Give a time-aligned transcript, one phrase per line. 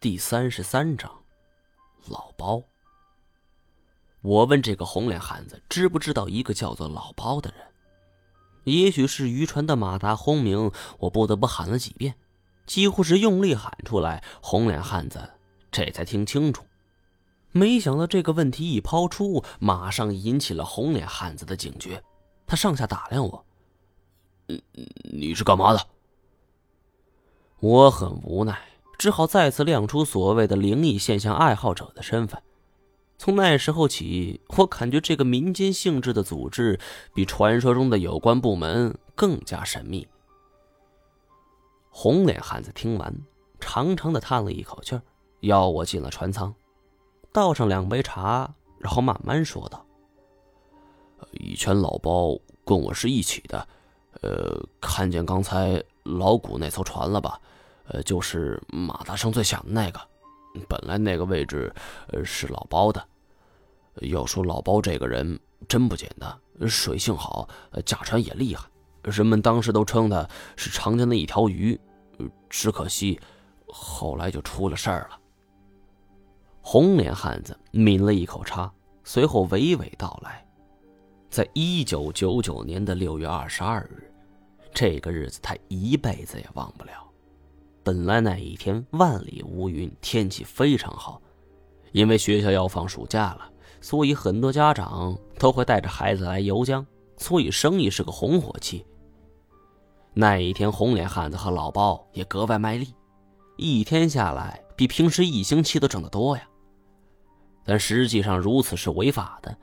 [0.00, 1.10] 第三十三章，
[2.06, 2.62] 老包。
[4.20, 7.66] 我问这个红脸汉子知不知道一个叫做老包的人？
[8.62, 12.14] 也许是渔船的马达轰鸣，我不得不喊了几遍，
[12.64, 15.32] 几乎是用力喊出来，红脸汉子
[15.72, 16.64] 这才听清楚。
[17.50, 22.00] 没想到这个问题一抛出，马上引起了红脸汉子的警觉。
[22.46, 23.44] 他上下打量我
[25.10, 25.84] ：“你是干嘛的？”
[27.58, 28.67] 我很无奈。
[28.98, 32.42] 只好再次亮出所谓的灵异现象爱好者的身份。
[33.16, 36.78] 从那时候起，我感觉这个民间性质的组织
[37.14, 40.06] 比传说中的有关部门更加神秘。
[41.90, 43.12] 红脸汉子听完，
[43.58, 45.00] 长长的叹了一口气
[45.40, 46.54] 邀我进了船舱，
[47.32, 49.84] 倒上两杯茶，然后慢慢说道
[51.32, 53.66] ：“以前老包跟我是一起的，
[54.22, 57.40] 呃，看见刚才老谷那艘船了吧？”
[57.88, 60.00] 呃，就是马达声最响的那个，
[60.68, 61.74] 本来那个位置，
[62.08, 63.04] 呃，是老包的。
[64.02, 67.48] 要说老包这个人真不简单，水性好，
[67.84, 68.64] 驾船也厉害，
[69.02, 71.78] 人们当时都称他是长江的一条鱼。
[72.50, 73.20] 只可惜，
[73.68, 75.18] 后来就出了事儿了。
[76.60, 78.72] 红脸汉子抿了一口茶，
[79.04, 80.44] 随后娓娓道来：
[81.30, 84.12] 在一九九九年的六月二十二日，
[84.74, 87.07] 这个日子他一辈子也忘不了。
[87.88, 91.22] 本来那一天万里无云，天气非常好，
[91.92, 96.86] 因为学校要放暑假了，所以很多家长都会带着孩子来游江，
[97.16, 98.84] 所以生意是个红火期。
[100.12, 102.92] 那一天，红脸汉子和老包也格外卖力，
[103.56, 106.42] 一天下来比平时一星期都挣得多呀。
[107.64, 109.56] 但实际上如此是违法的，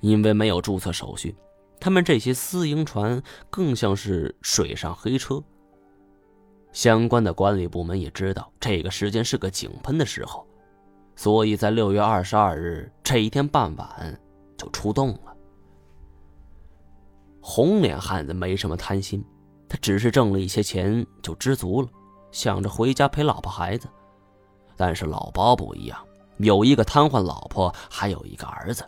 [0.00, 1.36] 因为没有注册手续，
[1.78, 5.44] 他们这些私营船更像是水上黑车。
[6.72, 10.46] 相关的管理部门也知道这个时间是个井喷的时候，
[11.16, 14.20] 所以在六月二十二日这一天傍晚
[14.56, 15.34] 就出动了。
[17.40, 19.24] 红脸汉子没什么贪心，
[19.68, 21.88] 他只是挣了一些钱就知足了，
[22.30, 23.88] 想着回家陪老婆孩子。
[24.76, 25.98] 但是老包不一样，
[26.36, 28.84] 有一个瘫痪老婆，还有一个儿子，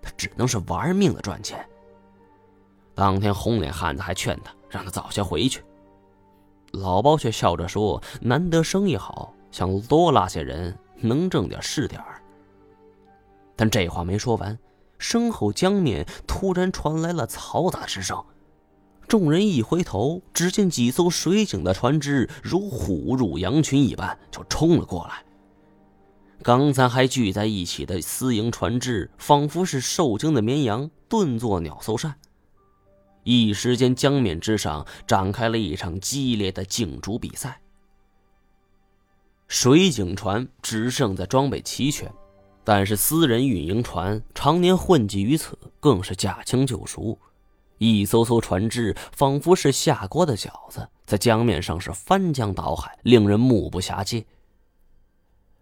[0.00, 1.66] 他只能是玩命的赚钱。
[2.94, 5.64] 当天红脸汉子还劝他，让他早些回去。
[6.82, 12.20] 老包却笑着说：“难得生意好，想多拉些人，能挣点是点儿。”
[13.54, 14.58] 但这话没说完，
[14.98, 18.22] 身后江面突然传来了嘈杂之声。
[19.06, 25.22] 众人一回头，只见几艘水警的船只如虎入羊群一般就冲了过来。
[26.42, 32.16] 刚才还聚在一起的私营船只，仿佛是受惊的绵羊，顿作鸟兽散。
[33.24, 37.60] 一时间，江面之上展开了一场激烈的竞逐比赛。
[39.48, 42.10] 水警船只胜在装备齐全，
[42.64, 47.18] 但是私人运营船常年混迹于此，更是驾轻就熟。
[47.78, 54.24] 一艘艘船只仿佛是下锅的饺子，在江面上是翻江倒海，令人目不暇接。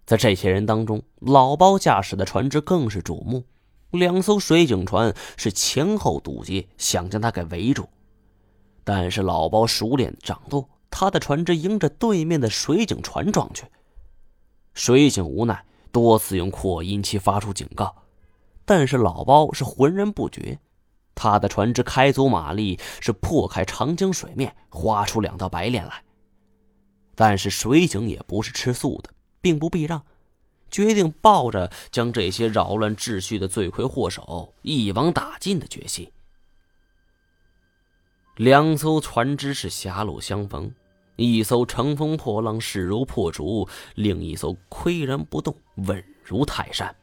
[0.04, 3.44] 在这些人当中，老包驾驶的船只更是瞩目。
[3.90, 7.88] 两艘水警船是前后堵截，想将他给围住。
[8.84, 13.64] 但是老包熟练掌舵，他的船只迎着对面的水警船撞去。
[14.74, 17.94] 水警无奈，多次用扩音器发出警告，
[18.64, 20.58] 但是老包是浑然不觉。
[21.14, 26.02] 他的船只开足马力，是破开长江水面，划出两道白链来。
[27.14, 30.02] 但是水警也不是吃素的，并不避让。
[30.70, 36.10] 决定抱着将这些扰乱秩序的罪魁祸首一网打尽的决心。
[38.36, 40.72] 两艘船只是狭路相逢，
[41.16, 46.94] 一艘乘风破浪势如破竹，另一艘岿然不动稳如泰山。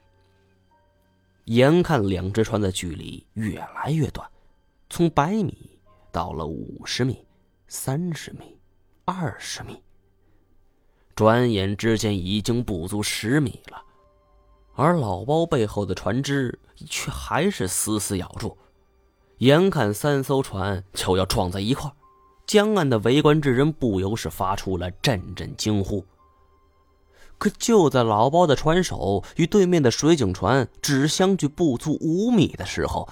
[1.46, 4.28] 眼看两只船的距离越来越短，
[4.90, 5.80] 从百米
[6.12, 7.26] 到了五十米、
[7.68, 8.58] 三十米、
[9.06, 9.82] 二十米。
[11.18, 13.82] 转眼之间已经不足十米了，
[14.76, 18.56] 而老包背后的船只却还是死死咬住。
[19.40, 21.92] 眼看三艘船就要撞在一块
[22.46, 26.06] 江岸的围观之人不由是发出了阵阵惊呼。
[27.40, 33.10] 可就在老包的船首与对面的水警船只相距不足五米的时候，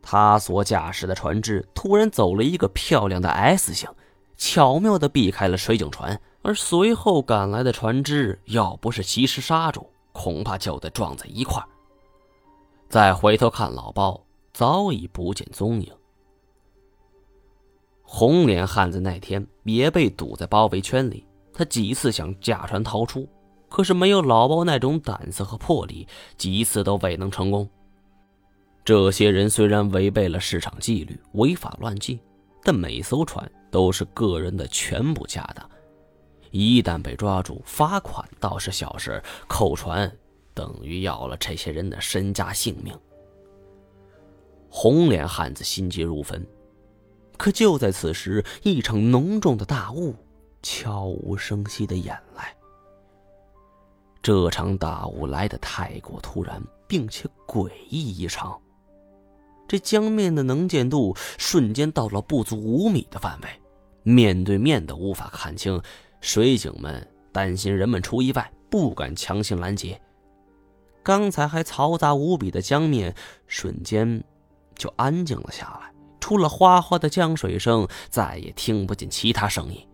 [0.00, 3.90] 他所驾驶的船只突然走了一个漂亮的 S 型，
[4.36, 6.20] 巧妙地避开了水警船。
[6.42, 11.66] 而随后赶来的船只，要不是及时刹住，恐怕就得撞在一块儿。
[12.88, 14.22] 再回头看老包，
[14.52, 15.90] 早已不见踪影。
[18.02, 23.26] 红脸汉子那天也被堵在包围圈里，他几次想驾船逃出，
[23.70, 26.06] 可是没有老包那种胆子和魄力，
[26.36, 27.66] 几次都未能成功。
[28.84, 32.18] 这些人虽然违背了市场纪律，违法乱纪，
[32.64, 35.66] 但每艘船都是个人的全部家当，
[36.52, 40.14] 一旦被抓住，罚款倒是小事，扣船
[40.54, 42.96] 等于要了这些人的身家性命。
[44.68, 46.46] 红脸汉子心急如焚，
[47.36, 50.14] 可就在此时，一场浓重的大雾
[50.62, 52.54] 悄无声息的演来。
[54.22, 58.60] 这场大雾来得太过突然，并且诡异异常。
[59.66, 63.48] 这江面的能见度瞬间到了不足五米的范围，
[64.02, 65.82] 面对面都无法看清。
[66.22, 70.00] 水警们担心人们出意外，不敢强行拦截。
[71.02, 73.14] 刚才还嘈杂无比的江面，
[73.48, 74.22] 瞬间
[74.76, 79.86] 就安静了下来，除了哗哗的江水声，再也听不见其他声音。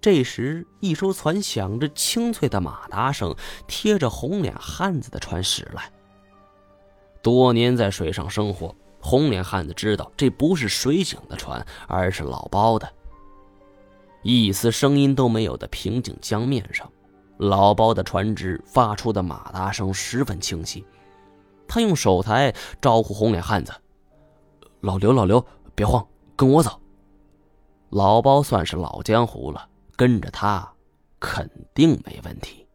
[0.00, 3.36] 这时，一艘船响着清脆的马达声，
[3.68, 5.88] 贴着红脸汉子的船驶来。
[7.22, 12.90] 多年在水上生活，红脸汉子知道这不是水警的船，而是老包的。
[14.22, 16.90] 一丝声音都没有的平静江面上，
[17.38, 20.84] 老包的船只发出的马达声十分清晰。
[21.66, 23.72] 他用手台招呼红脸汉子
[24.80, 25.44] ：“老刘，老刘，
[25.74, 26.06] 别慌，
[26.36, 26.80] 跟我走。”
[27.90, 30.70] 老包算是老江湖了，跟着他
[31.18, 32.66] 肯定没问题。